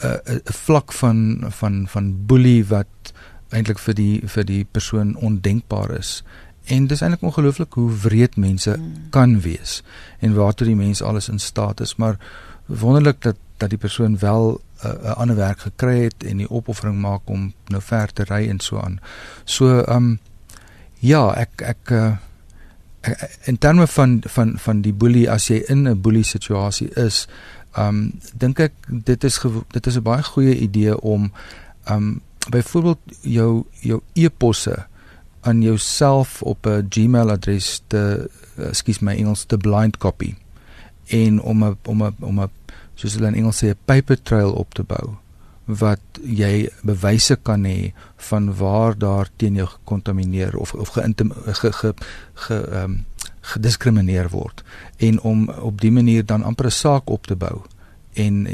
[0.04, 3.12] uh, 'n uh, vlak van van van boelie wat
[3.48, 6.22] eintlik vir die vir die persoon ondenkbaar is.
[6.66, 9.10] En dis eintlik ongelooflik hoe wreed mense hmm.
[9.10, 9.82] kan wees
[10.18, 12.18] en waartoe die mens alles in staat is, maar
[12.66, 17.00] wonderlik dat dat die persoon wel 'n uh, ander werk gekry het en die opoffering
[17.00, 19.00] maak om nou ver te ry en so aan.
[19.44, 20.18] So ehm um,
[20.98, 22.16] ja, ek ek uh,
[23.44, 27.28] in terme van van van die boelie as jy in 'n boelie situasie is,
[27.72, 31.32] ehm um, dink ek dit is dit is 'n baie goeie idee om
[31.84, 34.86] ehm um, byvoorbeeld jou jou e-posse
[35.46, 40.34] aan jouself op 'n Gmail adres te ekskuus my Engels te blind copy
[41.06, 42.50] en om 'n om 'n om 'n
[42.94, 45.16] soos hulle in Engels sê 'n paper trail op te bou
[45.64, 51.72] wat jy bewyse kan hê van waar daar teen jou gekontamineer of of geïntim ge
[51.72, 51.94] ge
[52.34, 53.04] ge ehm um,
[53.40, 54.64] gediskrimineer word
[54.96, 57.62] en om op dië manier dan amper 'n saak op te bou
[58.16, 58.46] en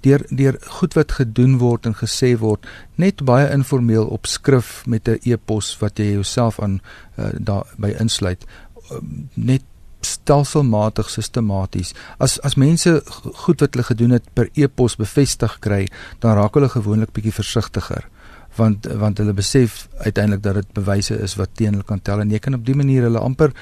[0.00, 2.66] deur deur goed wat gedoen word en gesê word
[3.00, 6.80] net baie informeel op skrif met 'n e-pos wat jy jouself aan
[7.18, 8.44] uh, daar by insluit
[8.90, 8.98] uh,
[9.34, 9.62] net
[10.00, 13.02] stelselmatig sistematies as as mense
[13.44, 15.86] goed wat hulle gedoen het per e-pos bevestig kry
[16.18, 18.08] dan raak hulle gewoonlik bietjie versigtiger
[18.56, 22.30] want want hulle besef uiteindelik dat dit bewyse is wat teen hulle kan tel en
[22.30, 23.52] jy kan op dië manier hulle amper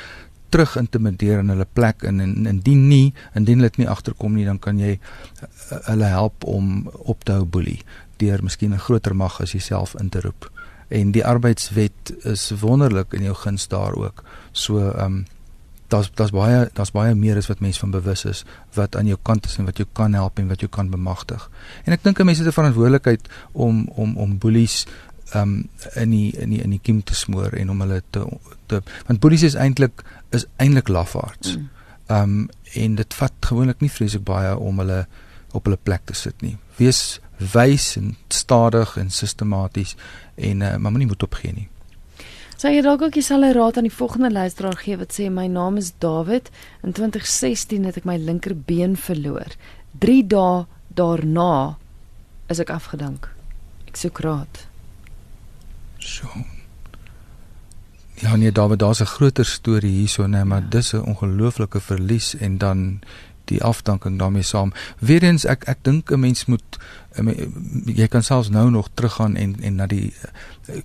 [0.48, 4.58] terug intimideer in hulle plek en indien nie indien hulle dit nie agterkom nie dan
[4.58, 5.48] kan jy uh,
[5.90, 7.80] hulle help om op te hou boelie
[8.18, 10.50] deur miskien 'n groter mag as jouself in te roep.
[10.88, 14.24] En die arbeidswet is wonderlik in jou guns daar ook.
[14.52, 15.26] So ehm um,
[15.88, 18.44] daar's daar's baie daar's baie meer as wat mense van bewus is
[18.76, 21.50] wat aan jou kant is en wat jou kan help en wat jou kan bemagtig.
[21.84, 24.86] En ek dink mense het 'n verantwoordelikheid om om om boelies
[25.34, 28.24] um in die in die in die kiem te smoor en om hulle te
[28.66, 31.56] te want boelies is eintlik is eintlik lafaards.
[31.56, 31.68] Mm.
[32.08, 35.06] Um en dit vat gewoonlik nie vreeslik baie om hulle
[35.52, 36.56] op hulle plek te sit nie.
[36.76, 39.96] Wees wys en stadig en sistematies
[40.34, 41.68] en uh, maar moenie moed opgee nie.
[42.58, 45.46] Jy dalk ook jy sal 'n raad aan die volgende luisteraar gee wat sê my
[45.46, 46.50] naam is David
[46.82, 49.54] in 2016 het ek my linkerbeen verloor.
[49.98, 51.78] 3 dae daarna
[52.48, 53.28] is ek afgedank.
[53.86, 54.67] Ek soek raad.
[56.08, 56.28] So.
[58.14, 60.68] Ja nee, David, daar's 'n groter storie hierso, nee, maar ja.
[60.68, 63.00] dis 'n ongelooflike verlies en dan
[63.44, 64.72] die afdanking daarmee saam.
[64.98, 66.78] Weerens ek ek dink 'n mens moet
[67.84, 70.12] jy kan selfs nou nog teruggaan en en na die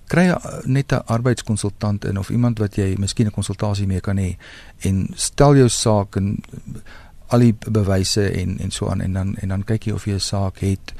[0.06, 0.34] kry
[0.64, 4.36] net 'n arbeidskonsultant in of iemand wat jy miskien 'n konsultasie mee kan hê
[4.78, 6.40] en stel jou saak en
[7.26, 10.14] al die bewyse en en so aan en dan en dan kyk jy of jy
[10.14, 10.94] 'n saak het.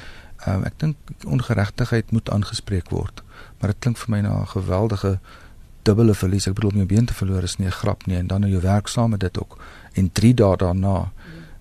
[0.46, 3.23] Um, ek dink ongeregtigheid moet aangespreek word.
[3.64, 5.18] Maar dit klink vir my na 'n geweldige
[5.82, 6.46] dubbele verlies.
[6.46, 8.50] Ek bedoel om jou been te verloor is nie 'n grap nie en dan nou
[8.50, 9.58] jou werk saam met dit ook
[9.92, 11.12] en 3 dae daarna.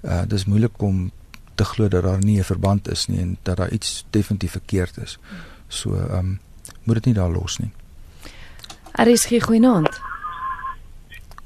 [0.02, 1.12] Uh dis moeilik om
[1.56, 4.98] te glo dat daar nie 'n verband is nie en dat daar iets definitief verkeerd
[4.98, 5.18] is.
[5.68, 6.40] So ehm um,
[6.84, 7.72] moet dit nie daar los nie.
[8.92, 10.02] Er is geen goeienaand.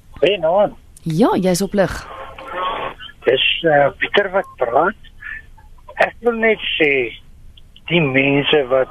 [0.10, 0.74] Goeienaand.
[1.02, 2.08] Ja, jy's op lig.
[3.24, 4.96] Dis uh, Pieter wat praat.
[5.94, 7.14] Ek wil net sê
[7.86, 8.90] die mense wat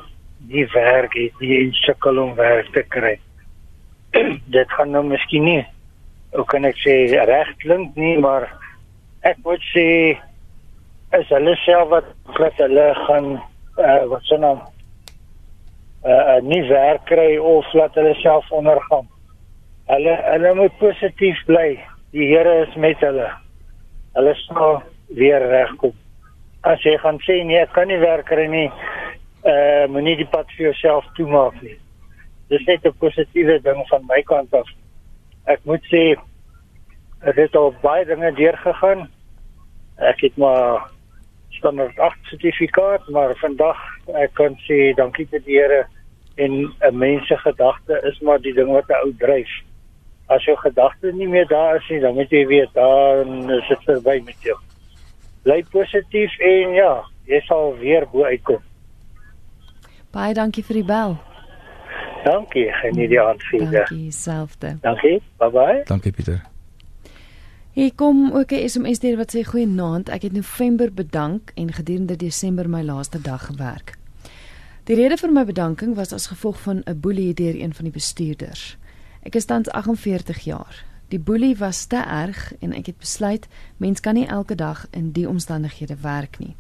[0.51, 3.17] die werk het, die sukkel om werk te kry.
[4.57, 5.63] dit gaan nou miskien nie
[6.37, 6.95] hoe kan ek sê
[7.29, 8.49] reg klink nie, maar
[9.27, 9.89] ek moet sê
[11.17, 14.61] is hulle self wat wat hulle gaan uh, wat se naam
[16.05, 19.07] uh, nie werk kry of laat hulle self ondergaan.
[19.89, 21.79] Hulle hulle moet positief bly.
[22.13, 23.31] Die Here is met hulle.
[24.17, 24.83] Hulle sal
[25.17, 25.95] weer regkom.
[26.67, 28.69] As jy gaan sê nee, ek kan nie werk kry nie,
[29.47, 31.79] uh moenie die pad vir jouself toemaak nie.
[32.51, 34.69] Dis net 'n positiewe ding van my kant af.
[35.47, 36.17] Ek moet sê
[37.25, 39.09] dit het al baie dinge deurgegaan.
[39.99, 40.91] Ek het maar
[41.51, 43.79] standaard 8 sertifikaat, maar vandag
[44.15, 45.87] ek kan sê dankie vir die Here
[46.37, 49.51] en 'n mens se gedagte is maar die ding wat 'n ou dryf.
[50.29, 53.83] As jou gedagte nie meer daar is nie, dan moet jy weet dan is dit
[53.85, 54.59] verby met jou.
[55.43, 58.63] Bly positief en ja, jy sal weer bo uitkom.
[60.17, 61.19] Baie dankie vir die bel.
[62.25, 63.67] Dankie, geniet die aand jou.
[63.69, 64.77] Dankie selfde.
[64.81, 65.19] Dankie.
[65.43, 65.83] Bye bye.
[65.85, 66.41] Dankie Pieter.
[67.77, 70.09] Hier kom ook 'n SMS deur wat sê goeienaand.
[70.09, 73.99] Ek het November bedank en gedurende Desember my laaste dag gewerk.
[74.85, 77.93] Die rede vir my bedanking was as gevolg van 'n boelie deur een van die
[77.93, 78.77] bestuurders.
[79.23, 80.85] Ek is tans 48 jaar.
[81.09, 85.13] Die boelie was te erg en ek het besluit mens kan nie elke dag in
[85.13, 86.57] die omstandighede werk nie.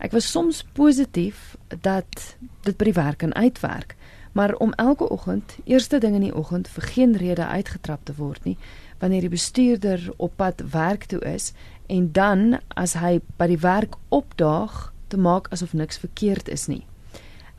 [0.00, 3.96] Ek was soms positief dat dit by die werk kan uitwerk,
[4.32, 8.44] maar om elke oggend, eerste ding in die oggend vir geen rede uitgetrap te word
[8.48, 8.56] nie,
[8.98, 11.52] wanneer die bestuurder op pad werk toe is
[11.92, 16.86] en dan as hy by die werk opdaag te maak asof niks verkeerd is nie.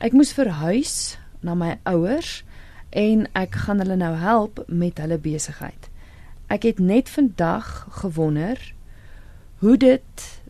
[0.02, 2.40] Ek moes verhuis na my ouers
[2.90, 5.90] en ek gaan hulle nou help met hulle besigheid.
[6.50, 8.58] Ek het net vandag gewonder
[9.62, 10.41] hoe dit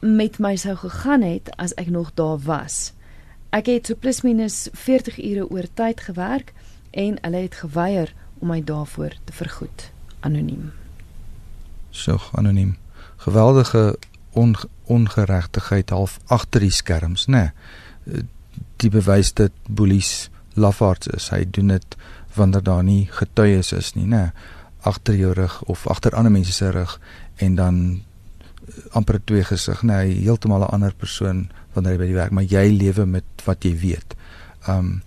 [0.00, 2.92] met my sou gegaan het as ek nog daar was.
[3.50, 6.52] Ek het so plus minus 40 ure oor tyd gewerk
[6.90, 10.72] en hulle het geweier om my daarvoor te vergoed anoniem.
[11.90, 12.76] So anoniem.
[13.16, 13.98] Geweldige
[14.30, 17.48] on, ongeregtigheid half agter die skerms, nê.
[18.04, 18.26] Nee.
[18.78, 21.30] Die bewys dat boelies lafaards is.
[21.34, 21.96] Hy doen dit
[22.34, 24.28] wanneer daar nie getuies is nie, nê.
[24.28, 24.56] Nee.
[24.86, 27.00] Agter jou rug of agter ander mense se rug
[27.42, 27.80] en dan
[28.90, 32.66] amper twee gesig, nee, heeltemal 'n ander persoon wanneer jy by die werk, maar jy
[32.70, 34.16] lewe met wat jy weet.
[34.68, 35.02] Um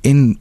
[0.00, 0.38] en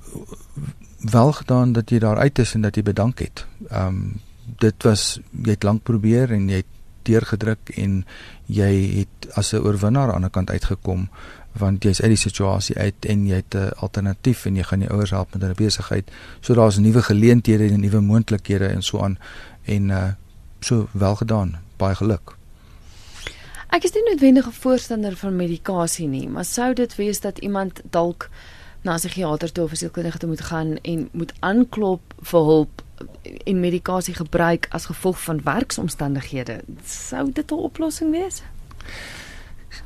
[1.11, 3.45] wel gedaan dat jy daar uit is en dat jy bedank het.
[3.73, 4.21] Um,
[4.61, 6.73] dit was jy het lank probeer en jy het
[7.05, 8.03] deurgedruk en
[8.45, 11.09] jy het as 'n oorwinnaar aan die kant uitgekom
[11.51, 14.91] want jy's uit die situasie uit en jy het 'n alternatief en jy gaan jou
[14.91, 16.11] ouers help met hulle besigheid.
[16.39, 19.17] So daar's nuwe geleenthede en nuwe moontlikhede en so aan
[19.63, 20.11] en uh
[20.59, 21.64] so wel gedaan.
[21.77, 22.35] Baie geluk.
[23.75, 27.81] Ek is nie noodwendig 'n voorstander van medikasie nie, maar sou dit wees dat iemand
[27.89, 28.29] dalk
[28.81, 32.83] na 'n psigiater toe of 'n sielkundige toe moet gaan en moet aanklop vir hulp
[33.45, 36.61] en medikasie gebruik as gevolg van werksomstandighede.
[36.85, 38.41] Sou dit 'n oplossing wees?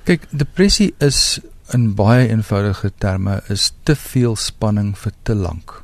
[0.04, 1.40] Kyk, depressie is
[1.74, 5.84] in baie eenvoudige terme is te veel spanning vir te lank.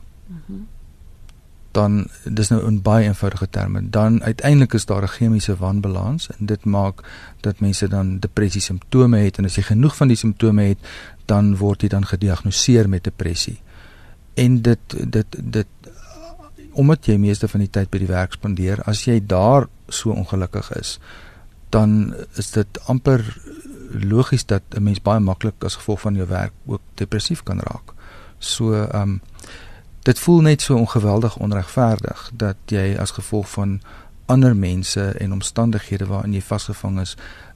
[1.76, 6.46] Dan dis nou in baie eenvoudige terme, dan uiteindelik is daar 'n chemiese wanbalans en
[6.46, 7.04] dit maak
[7.42, 10.80] dat mense dan depressie simptome het en as jy genoeg van die simptome het,
[11.26, 13.60] dan word jy dan gediagnoseer met depressie.
[14.34, 14.80] En dit
[15.12, 15.68] dit dit
[16.72, 20.72] omdat jy meeste van die tyd by die werk spandeer, as jy daar so ongelukkig
[20.76, 21.00] is,
[21.70, 23.24] dan is dit amper
[23.92, 27.94] logies dat 'n mens baie maklik as gevolg van jou werk ook depressief kan raak.
[28.40, 29.22] So ehm um,
[30.06, 33.80] dit voel net so ongeweldig onregverdig dat jy as gevolg van
[34.26, 37.16] ander mense en omstandighede waarin jy vasgevang is,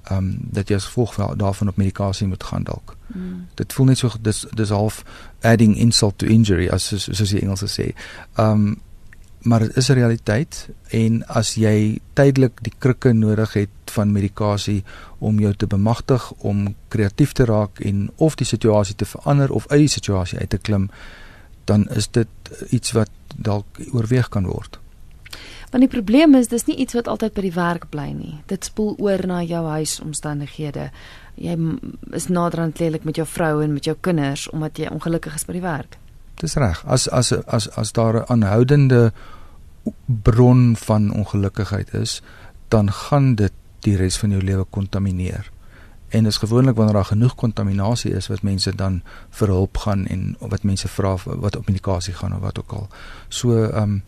[0.10, 2.96] ehm um, dat jy as gevolg daarvan op medikasie moet gaan dalk.
[3.08, 3.48] Mm.
[3.54, 5.04] Dit voel net so dis dis half
[5.42, 7.92] adding insult to injury as soos, soos die Engelse sê.
[8.36, 8.78] Ehm um,
[9.40, 14.84] maar dit is 'n realiteit en as jy tydelik die krikke nodig het van medikasie
[15.18, 19.68] om jou te bemagtig om kreatief te raak en of die situasie te verander of
[19.68, 20.90] uit die situasie uit te klim
[21.70, 24.80] dan is dit iets wat dalk oorweeg kan word.
[25.70, 28.40] Want die probleem is dis nie iets wat altyd by die werk bly nie.
[28.50, 30.90] Dit spoel oor na jou huisomstandighede.
[31.38, 31.56] Jy
[32.18, 35.60] is naderhand lelik met jou vrou en met jou kinders omdat jy ongelukkig is by
[35.60, 36.00] die werk.
[36.42, 36.82] Dis reg.
[36.88, 39.12] As as as as daar 'n aanhoudende
[40.06, 42.22] bron van ongelukkigheid is,
[42.68, 45.52] dan gaan dit die res van jou lewe kontamineer.
[46.10, 50.08] En dit is gewoonlik wanneer daar genoeg kontaminasie is wat mense dan vir hulp gaan
[50.08, 52.88] en wat mense vra wat op medikasie gaan of wat ook al.
[53.28, 54.04] So ehm um,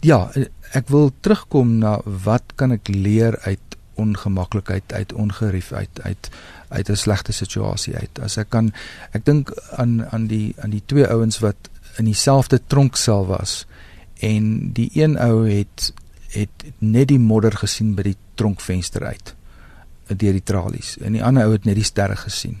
[0.00, 0.30] ja,
[0.72, 6.30] ek wil terugkom na wat kan ek leer uit ongemaklikheid, uit ongerief, uit uit
[6.68, 8.20] uit 'n slegte situasie uit.
[8.20, 8.72] As ek kan
[9.12, 11.56] ek dink aan aan die aan die twee ouens wat
[11.96, 13.66] in dieselfde tronksel was
[14.18, 15.92] en die een ou het
[16.28, 19.34] het net die modder gesien by die tronkvenster uit
[20.16, 22.60] deur die tralies en die ander ou het net die sterre gesien.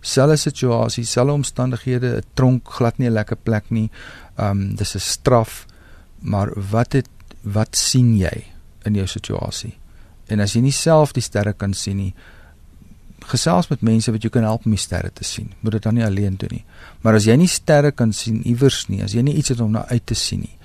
[0.00, 3.90] Selfe situasie, selfe omstandighede, 'n tronk glad nie 'n lekker plek nie.
[4.38, 5.66] Um dis 'n straf,
[6.20, 7.08] maar wat het
[7.42, 8.44] wat sien jy
[8.84, 9.74] in jou situasie?
[10.26, 12.14] En as jy nie self die sterre kan sien nie,
[13.28, 15.52] gesels met mense wat jou kan help om die sterre te sien.
[15.60, 16.64] Moet dit dan nie alleen doen nie.
[17.00, 19.70] Maar as jy nie sterre kan sien iewers nie, as jy nie iets het om
[19.70, 20.56] na uit te sien nie,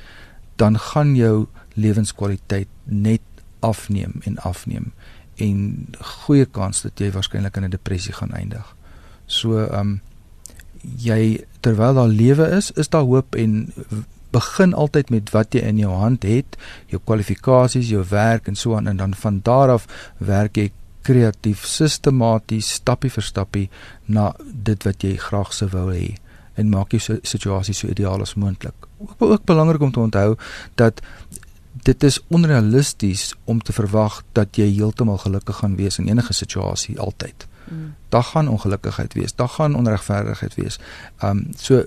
[0.56, 3.22] dan gaan jou lewenskwaliteit net
[3.60, 4.92] afneem en afneem
[5.36, 8.76] en goeie kans dat jy waarskynlik in 'n depressie gaan eindig.
[9.26, 10.02] So ehm um,
[10.98, 13.72] jy terwyl daar lewe is, is daar hoop en
[14.32, 16.58] begin altyd met wat jy in jou hand het,
[16.92, 20.72] jou kwalifikasies, jou werk en so aan en dan van daar af werk jy
[21.04, 23.70] kreatief, sistematies, stappie vir stappie
[24.06, 26.16] na dit wat jy graag sou wou hê
[26.60, 28.88] en maak jou situasie so ideaal as moontlik.
[29.00, 30.36] Ook ook belangrik om te onthou
[30.76, 31.02] dat
[31.84, 37.00] dit is onrealisties om te verwag dat jy heeltemal gelukkig gaan wees in enige situasie
[37.00, 37.48] altyd.
[37.70, 37.94] Mm.
[38.10, 40.80] Daar gaan ongelukkigheid wees, daar gaan onregverdigheid wees.
[41.24, 41.84] Um so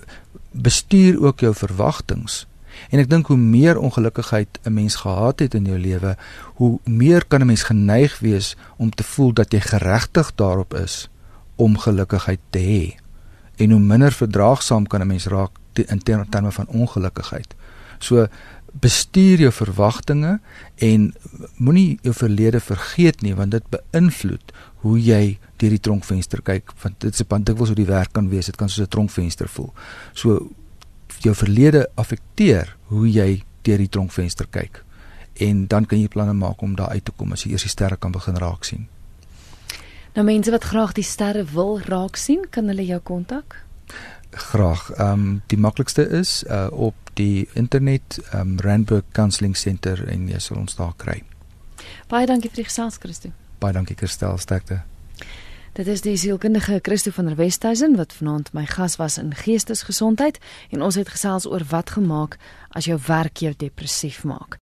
[0.51, 2.47] bestuur ook jou verwagtinge
[2.90, 6.16] En ek dink hoe meer ongelukkigheid 'n mens gehad het in jou lewe,
[6.55, 11.09] hoe meer kan 'n mens geneig wees om te voel dat jy geregtig daarop is
[11.57, 13.01] om gelukigheid te hê.
[13.57, 17.55] En hoe minder verdraagsaam kan 'n mens raak in terme van ongelukkigheid.
[17.99, 18.26] So
[18.81, 20.39] bestuur jou verwagtinge
[20.85, 21.14] en
[21.57, 24.53] moenie jou verlede vergeet nie want dit beïnvloed
[24.85, 28.29] hoe jy deur die tronkvenster kyk want dit is 'n dikwels hoe die werk kan
[28.29, 29.72] wees dit kan soos 'n tronkvenster voel.
[30.14, 30.51] So
[31.20, 34.85] jou verlede affekteer hoe jy deur die tronkvenster kyk.
[35.35, 37.72] En dan kan jy planne maak om daar uit te kom as jy eers die
[37.72, 38.89] sterre kan begin raak sien.
[40.16, 43.65] Nou mense wat graag die sterre wil raak sien, kan hulle jou kontak?
[44.37, 44.91] Graag.
[44.91, 50.28] Ehm um, die maklikste is uh op die internet ehm um, Randburg Counselling Center en
[50.28, 51.22] jy sal ons daar kry.
[52.09, 53.32] Baie dankie vir die gesels, Christo.
[53.59, 54.82] Baie dankie Kirstel, sterkte.
[55.76, 60.39] Dit is die sielkundige Christo van der Westhuizen wat vanaand my gas was in Geestesgesondheid
[60.70, 62.39] en ons het gesels oor wat gemaak
[62.70, 64.57] as jou werk jou depressief maak.